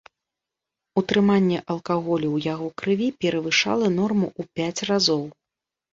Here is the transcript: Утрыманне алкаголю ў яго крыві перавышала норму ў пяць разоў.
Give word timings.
Утрыманне 1.01 1.59
алкаголю 1.75 2.27
ў 2.35 2.47
яго 2.53 2.67
крыві 2.83 3.09
перавышала 3.27 3.93
норму 3.99 4.27
ў 4.39 4.55
пяць 4.57 4.85
разоў. 4.93 5.23